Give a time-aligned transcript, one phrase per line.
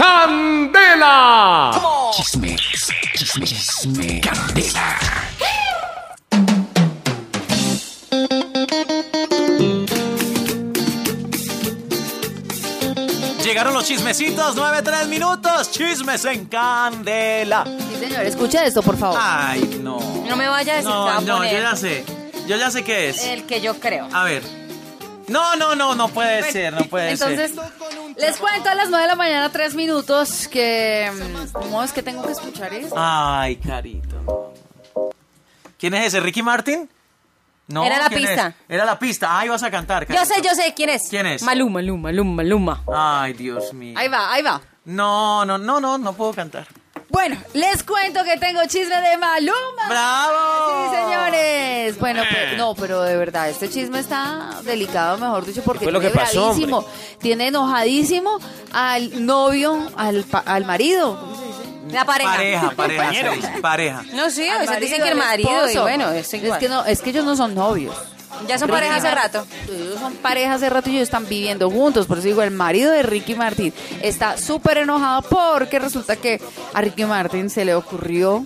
[0.00, 1.70] Candela.
[2.16, 4.96] Chisme, chisme, chisme, candela.
[13.44, 17.64] Llegaron los chismecitos, 9-3 minutos, chismes en candela.
[17.64, 19.18] Sí, señor, escucha esto, por favor.
[19.20, 19.98] Ay, no.
[20.28, 22.04] No me vaya a decir que va No, a no, poner yo ya sé.
[22.46, 23.24] Yo ya sé qué es.
[23.24, 24.08] el que yo creo.
[24.12, 24.42] A ver.
[25.30, 28.16] No, no, no, no puede ser, no puede Entonces, ser.
[28.16, 31.10] les cuento a las 9 de la mañana, 3 minutos, que...
[31.12, 32.94] mm, ¿Cómo es que tengo que escuchar esto?
[32.98, 34.52] Ay, carito.
[35.78, 36.20] ¿Quién es ese?
[36.20, 36.90] ¿Ricky Martin?
[37.68, 38.46] No, Era la ¿quién pista.
[38.48, 38.54] es?
[38.68, 39.38] Era la pista.
[39.38, 40.02] Ah, ibas a cantar.
[40.06, 40.34] Yo Carito.
[40.34, 41.02] sé, yo sé quién es.
[41.08, 41.42] ¿Quién es?
[41.42, 42.82] Maluma, Maluma, Maluma, Maluma.
[42.92, 43.96] Ay, Dios mío.
[43.96, 44.60] Ahí va, ahí va.
[44.86, 46.66] No, no, no, no, no puedo cantar.
[47.10, 49.88] Bueno, les cuento que tengo chisme de Maluma.
[49.88, 50.90] ¡Bravo!
[50.90, 51.98] Sí, señores.
[51.98, 55.98] Bueno, pues, no, pero de verdad, este chisme está delicado, mejor dicho, porque fue lo
[56.00, 56.84] tiene que pasó, bravísimo.
[57.20, 58.38] Tiene enojadísimo
[58.72, 61.18] al novio, al, pa- al marido.
[61.18, 61.92] ¿Cómo se dice?
[61.92, 62.30] La pareja.
[62.32, 64.02] Pareja, pareja, pareja.
[64.12, 67.02] No, sí, a veces dicen que el marido, y bueno, es es que no, es
[67.02, 67.96] que ellos no son novios.
[68.48, 69.46] Ya son pareja hace rato.
[69.68, 72.06] Ellos son pareja hace rato y ellos están viviendo juntos.
[72.06, 76.40] Por eso digo, el marido de Ricky Martin está súper enojado porque resulta que
[76.74, 78.44] a Ricky Martin se le ocurrió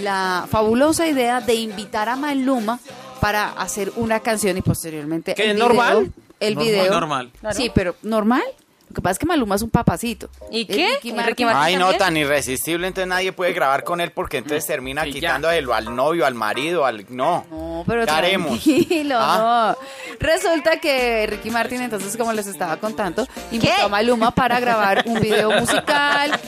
[0.00, 2.78] la fabulosa idea de invitar a Maluma
[3.20, 5.98] para hacer una canción y posteriormente ¿Qué, el normal?
[5.98, 6.90] video- El Normal, video.
[6.92, 7.30] normal.
[7.52, 8.42] Sí, pero normal.
[8.88, 10.28] Lo que pasa es que Maluma es un papacito.
[10.50, 10.88] ¿Y Es qué?
[10.96, 11.28] Ricky ¿Y Martin.
[11.30, 11.62] Ricky Martin?
[11.62, 11.98] Ay, no, también?
[11.98, 16.26] tan irresistible, entonces nadie puede grabar con él porque entonces termina Sí, al, al novio,
[16.26, 17.06] al marido, al...
[17.08, 17.46] No.
[17.50, 18.62] No, pero ¿Qué haremos?
[18.62, 19.76] tranquilo, Ah.
[19.78, 20.16] no.
[20.20, 23.82] Resulta que Ricky Martin, entonces, como les estaba contando, invitó ¿Qué?
[23.82, 26.38] a Maluma para grabar un video musical.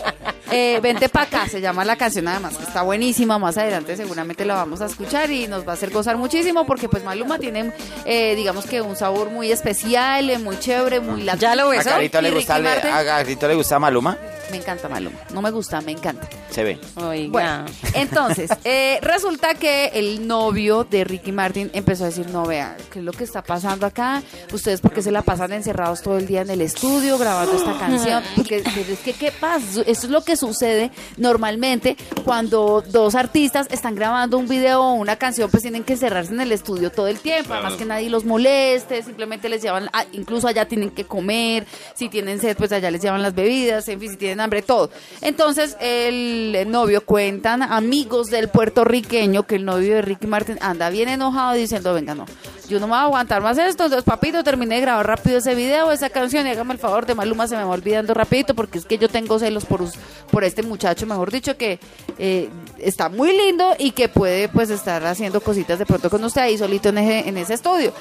[0.51, 3.39] Eh, Vente pa' acá, se llama la canción además, que está buenísima.
[3.39, 6.89] Más adelante seguramente la vamos a escuchar y nos va a hacer gozar muchísimo porque
[6.89, 7.73] pues Maluma tiene,
[8.05, 11.41] eh, digamos que un sabor muy especial, eh, muy chévere, muy latino.
[11.43, 11.85] ¿Ya lo ¿A ves?
[11.85, 14.17] Carito, le gusta, le- Martin, a Carito le gusta Maluma?
[14.51, 15.17] Me encanta Maluma.
[15.33, 16.29] No me gusta, me encanta.
[16.51, 16.79] Se ve.
[16.97, 17.31] Oiga.
[17.33, 22.77] Bueno, entonces, eh, resulta que el novio de Ricky Martin empezó a decir, no, vea,
[22.93, 24.23] ¿qué es lo que está pasando acá?
[24.53, 28.23] Ustedes porque se la pasan encerrados todo el día en el estudio grabando esta canción.
[28.37, 29.83] Porque es que, ¿qué pasa?
[29.83, 35.17] Eso es lo que sucede normalmente cuando dos artistas están grabando un video o una
[35.17, 37.55] canción, pues tienen que encerrarse en el estudio todo el tiempo.
[37.55, 42.09] Además que nadie los moleste, simplemente les llevan, ah, incluso allá tienen que comer, si
[42.09, 44.91] tienen sed, pues allá les llevan las bebidas, en fin, si tienen hambre, todo.
[45.21, 51.09] Entonces, el novio cuentan amigos del puertorriqueño que el novio de Ricky Martin anda bien
[51.15, 52.27] enojado diciendo, venga, no,
[52.69, 55.55] yo no me voy a aguantar más esto, entonces papito, terminé de grabar rápido ese
[55.55, 58.79] video, esa canción, y hágame el favor de Maluma, se me va olvidando rapidito, porque
[58.79, 59.83] es que yo tengo celos por,
[60.31, 61.79] por este muchacho, mejor dicho, que
[62.19, 66.43] eh, está muy lindo y que puede pues estar haciendo cositas de pronto con usted
[66.43, 67.93] ahí solito en ese, en ese estudio.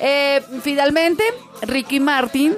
[0.00, 1.22] Eh, finalmente,
[1.62, 2.56] Ricky Martin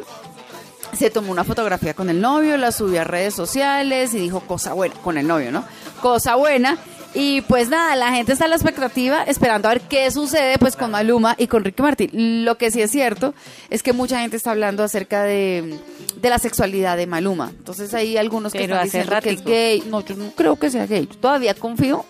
[0.97, 4.73] se tomó una fotografía con el novio, la subió a redes sociales y dijo cosa
[4.75, 5.65] buena, con el novio, ¿no?
[6.01, 6.79] Cosa buena.
[7.15, 10.77] Y pues nada, la gente está a la expectativa esperando a ver qué sucede pues
[10.77, 12.45] con Maluma y con Ricky Martin.
[12.45, 13.35] Lo que sí es cierto
[13.69, 15.79] es que mucha gente está hablando acerca de,
[16.17, 17.51] de la sexualidad de Maluma.
[17.51, 19.83] Entonces hay algunos que Pero están diciendo que es gay.
[19.89, 21.07] No, yo no creo que sea gay.
[21.07, 22.07] Yo todavía confío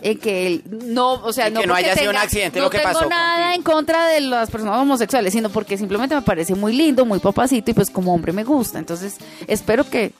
[0.00, 2.64] en que él no, o sea, En no que no haya sido un accidente no
[2.64, 3.54] lo que tengo pasó nada contigo.
[3.54, 7.70] en contra de las personas homosexuales, sino porque simplemente me parece muy lindo, muy papacito
[7.70, 8.78] y pues como hombre me gusta.
[8.78, 9.16] Entonces,
[9.46, 10.12] espero que,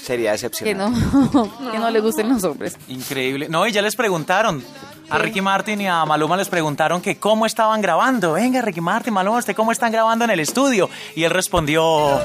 [0.00, 1.00] Sería que decepcionante.
[1.32, 2.76] no, que no le gusten los hombres.
[2.88, 3.48] Increíble.
[3.48, 4.64] No, y ya les preguntaron.
[5.10, 8.34] A Ricky Martin y a Maluma les preguntaron que cómo estaban grabando.
[8.34, 10.90] Venga, Ricky Martin, Maluma, ¿usted cómo están grabando en el estudio?
[11.16, 12.20] Y él respondió...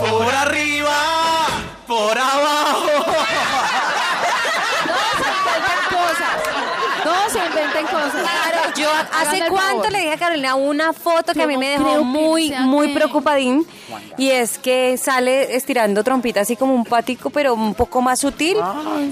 [0.00, 0.96] Por arriba,
[1.86, 2.86] por abajo.
[7.04, 7.40] No se
[7.80, 8.22] inventen cosas.
[8.22, 11.60] Claro, yo hace cuánto le dije a Carolina una foto que Yo a mí no
[11.60, 13.66] me dejó muy, muy preocupadín.
[14.16, 18.56] Y es que sale estirando trompita así como un patico, pero un poco más sutil,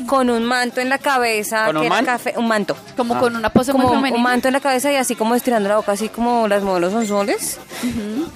[0.06, 2.04] con un manto en la cabeza, ¿Con que un era man?
[2.04, 2.76] café, un manto.
[2.96, 5.68] Como con una pose Como muy un manto en la cabeza y así como estirando
[5.68, 7.58] la boca, así como las modelos son soles.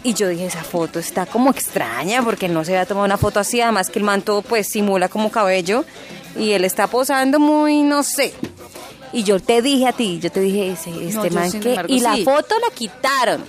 [0.02, 3.18] Y yo dije, esa foto está como extraña porque él no se había tomado una
[3.18, 5.84] foto así, además que el manto pues simula como cabello
[6.36, 8.32] y él está posando muy, no sé.
[9.12, 11.70] Y yo te dije a ti, yo te dije, ese, este yo, man que...
[11.70, 13.44] embargo, Y la foto la quitaron.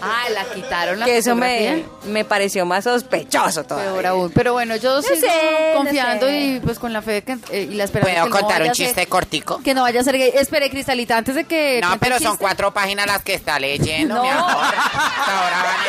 [0.00, 4.10] Ah, la quitaron la que eso me, me pareció más sospechoso Peor todavía.
[4.10, 4.30] aún.
[4.32, 6.40] Pero bueno, yo sigo sé, no confiando sé.
[6.40, 8.66] y pues con la fe que, eh, y la esperanza ¿Puedo que no contar un
[8.74, 9.60] ser- chiste cortico?
[9.62, 10.30] Que no vaya a ser gay.
[10.34, 11.80] Espere, Cristalita, antes de que.
[11.82, 14.22] No, pero son cuatro páginas las que está leyendo, No.
[14.22, 14.46] mi amor.
[14.46, 15.81] Ahora van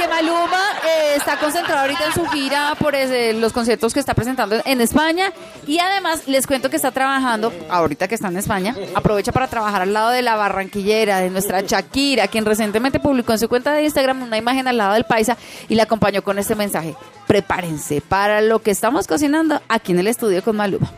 [0.00, 4.14] que Maluma eh, está concentrado ahorita en su gira por ese- los conciertos que está
[4.14, 5.32] presentando en España
[5.66, 9.82] y además les cuento que está trabajando, ahorita que está en España, aprovecha para trabajar
[9.82, 13.82] al lado de la barranquillera, de nuestra Shakira, quien recientemente publicó en su cuenta de
[13.84, 15.36] Instagram una imagen al lado del paisa
[15.68, 16.94] y la acompañó con este mensaje.
[17.26, 20.90] prepárense para lo que estamos cocinando aquí en el estudio con Maluma.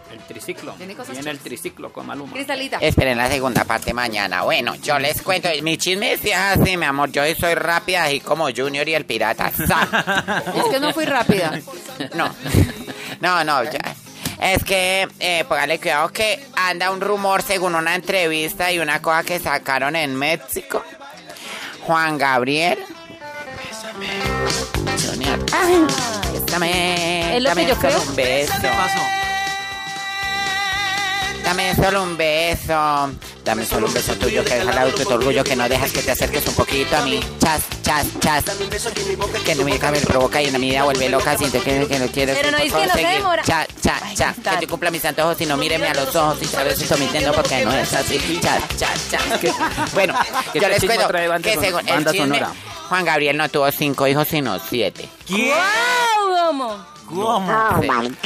[0.45, 0.75] Triciclo.
[0.77, 2.33] Viene el triciclo con Maluma.
[2.33, 2.79] Cristalita.
[2.79, 4.43] Esperen la segunda parte mañana.
[4.43, 5.49] Bueno, yo les cuento.
[5.63, 7.13] Mi chisme es así, mi amor.
[7.13, 9.53] Yo soy rápida, así como Junior y el pirata.
[10.55, 11.61] Es que no fui rápida.
[12.15, 12.35] No,
[13.21, 13.81] no, no, ya.
[14.41, 19.23] Es que, eh, póngale cuidado que anda un rumor según una entrevista y una cosa
[19.23, 20.83] que sacaron en México.
[21.83, 22.79] Juan Gabriel.
[23.71, 24.09] Bésame.
[25.01, 25.39] Junior.
[26.33, 27.37] Bésame.
[27.37, 28.03] Es lo que yo creo.
[28.03, 28.53] un beso.
[28.61, 29.22] ¿Qué pasó?
[31.53, 33.11] Dame solo un beso.
[33.45, 36.13] Dame solo un beso tuyo que deja el tu orgullo que no dejas que te
[36.13, 37.21] acerques un poquito a mí.
[37.41, 38.45] Chas, chas, chas.
[39.45, 41.37] Que no me me provoca y en mi vida vuelve loca.
[41.37, 42.39] Siento que, que no quieres.
[42.39, 43.43] Pero no es que no se demora.
[43.43, 44.37] Chas, chas, chas.
[44.39, 47.35] Que te cumpla mis antojos y no míreme a los ojos y sabes estoy mintiendo
[47.35, 48.41] porque no es así.
[48.41, 49.93] Chas, chas, chas.
[49.93, 50.15] Bueno,
[50.55, 51.07] ¿Qué yo les cuento
[51.43, 52.53] que según el chisme, sonora?
[52.89, 55.07] Juan Gabriel no tuvo cinco hijos sino siete.
[55.27, 55.53] ¿Quién?
[56.31, 56.79] ¡Wow!
[57.11, 57.47] ¿Cómo?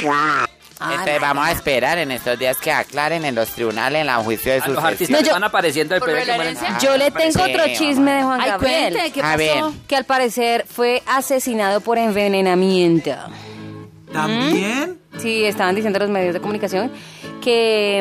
[0.01, 0.47] ¿Cómo?
[0.77, 0.83] Sí.
[0.91, 4.51] Entonces vamos a esperar en estos días que aclaren en los tribunales en la juicio
[4.53, 6.43] de A los artistas No, yo- van apareciendo al ¿Por lo de periódico.
[6.43, 6.63] la mueren.
[6.71, 6.89] herencia?
[6.89, 8.93] Yo le tengo sí, otro chisme de Juan Ay, Gabriel.
[8.93, 9.63] cuente, ¿qué A ver.
[9.87, 13.11] Que al parecer fue asesinado por envenenamiento.
[14.13, 14.99] ¿También?
[15.19, 16.91] Sí, estaban diciendo los medios de comunicación
[17.43, 17.99] que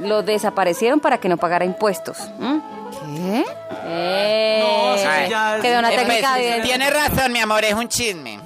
[0.00, 2.18] mm, lo desaparecieron para que no pagara impuestos.
[2.40, 2.60] ¿m?
[2.90, 3.44] ¿Qué?
[3.84, 7.38] Eh, No, eso que ya es- de una Eh, pues, técnica de Tiene razón, mi
[7.40, 8.38] amor, es un chisme.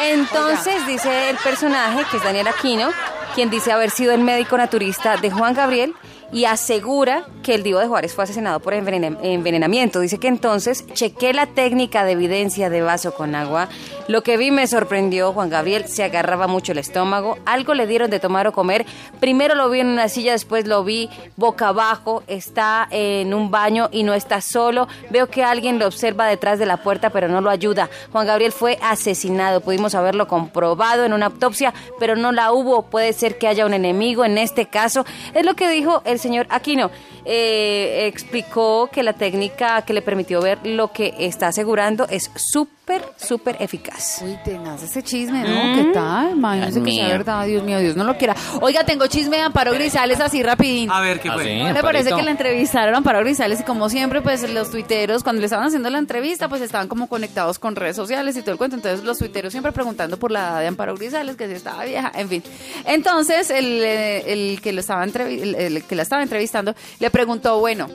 [0.00, 2.90] Entonces dice el personaje, que es Daniel Aquino,
[3.34, 5.94] quien dice haber sido el médico naturista de Juan Gabriel
[6.32, 10.00] y asegura que el Divo de Juárez fue asesinado por envenen- envenenamiento.
[10.00, 13.68] Dice que entonces chequé la técnica de evidencia de vaso con agua.
[14.08, 15.32] Lo que vi me sorprendió.
[15.32, 17.38] Juan Gabriel se agarraba mucho el estómago.
[17.46, 18.84] Algo le dieron de tomar o comer.
[19.20, 22.22] Primero lo vi en una silla, después lo vi boca abajo.
[22.26, 24.88] Está en un baño y no está solo.
[25.10, 27.88] Veo que alguien lo observa detrás de la puerta, pero no lo ayuda.
[28.12, 29.60] Juan Gabriel fue asesinado.
[29.60, 32.82] Pudimos haberlo comprobado en una autopsia, pero no la hubo.
[32.82, 35.04] Puede ser que haya un enemigo en este caso.
[35.34, 36.90] Es lo que dijo el señor Aquino.
[37.24, 42.30] Eh, explicó que la técnica que le permitió ver lo que está asegurando es
[42.86, 44.22] súper, súper eficaz.
[44.22, 45.74] Uy, tenaz ese chisme, ¿no?
[45.74, 46.30] ¿Qué tal?
[46.32, 47.12] Imagínense que sea mío.
[47.12, 48.36] verdad, Dios mío, Dios no lo quiera.
[48.60, 50.90] Oiga, tengo chisme de Amparo Grisales así rapidín.
[50.90, 51.58] A ver, ¿qué fue?
[51.58, 55.24] ¿No le parece que la entrevistaron a Amparo Grisales y como siempre, pues los tuiteros,
[55.24, 58.52] cuando le estaban haciendo la entrevista, pues estaban como conectados con redes sociales y todo
[58.52, 58.76] el cuento.
[58.76, 62.12] Entonces los tuiteros siempre preguntando por la edad de Amparo Grisales, que si estaba vieja,
[62.14, 62.42] en fin.
[62.84, 67.58] Entonces el, eh, el que lo estaba el, el que la estaba entrevistando le preguntó,
[67.58, 67.88] bueno,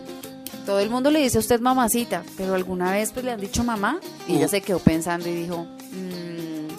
[0.72, 3.62] todo el mundo le dice a usted mamacita, pero alguna vez pues le han dicho
[3.62, 6.70] mamá y ella se quedó pensando y dijo, "Mm,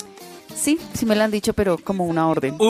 [0.56, 2.56] sí, sí me lo han dicho, pero como una orden.
[2.58, 2.68] Uy,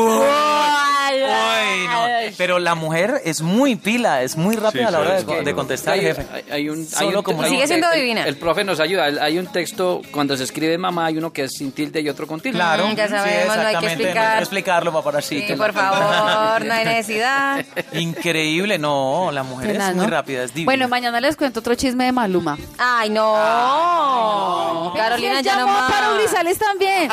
[1.25, 2.07] uy, no.
[2.37, 5.95] Pero la mujer es muy pila, es muy rápida a la hora de, de contestar,
[5.95, 6.27] hay, jefe.
[6.33, 8.23] hay- hay un, hay Solo un- como hay un Sigue siendo divina.
[8.23, 9.05] El, el profe nos ayuda.
[9.23, 12.27] Hay un texto, cuando se escribe mamá, hay uno que es sin tilde y otro
[12.27, 12.59] con tilde.
[12.59, 14.39] Claro, Mm, ya sí, sabemos, no hay que exactamente, explicar.
[14.41, 15.47] explicarlo, paparazzi.
[15.47, 17.65] Sí, por favor, no hay necesidad.
[17.93, 20.11] Increíble, no, la mujer es muy ¿no?
[20.11, 20.67] rápida, es divina.
[20.67, 22.57] Bueno, mañana les cuento otro chisme de Maluma.
[22.79, 24.93] Ay, no.
[24.97, 25.83] Carolina ¿Quién ya no más.
[25.91, 27.09] Amparo Grisales también.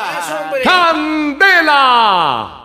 [0.64, 2.59] ¡Candela!